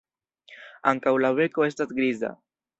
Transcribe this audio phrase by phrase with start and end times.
[0.93, 2.37] Ankaŭ la beko estas griza.